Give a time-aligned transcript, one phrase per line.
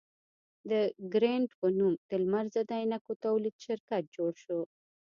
[0.69, 0.71] د
[1.13, 4.59] ګرېنټ په نوم د لمر ضد عینکو تولید شرکت جوړ شو.